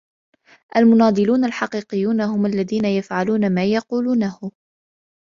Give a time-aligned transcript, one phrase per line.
[0.77, 4.51] المناضلون الحقيقيون هم الذين يفعلون ما يقولونه.